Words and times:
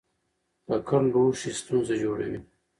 ککړ 0.67 1.03
لوښي 1.13 1.51
ستونزه 1.59 1.95
جوړوي. 2.03 2.39